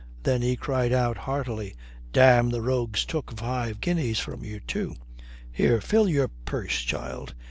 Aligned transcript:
Then 0.23 0.41
he 0.41 0.55
cried 0.55 0.91
out 0.91 1.15
heartily: 1.15 1.75
"Damme, 2.11 2.49
the 2.49 2.63
rogues 2.63 3.05
took 3.05 3.37
five 3.37 3.79
guineas 3.81 4.17
from 4.17 4.43
you 4.43 4.59
too. 4.59 4.95
Here, 5.51 5.79
fill 5.79 6.09
your 6.09 6.29
purse, 6.43 6.79
child." 6.81 7.35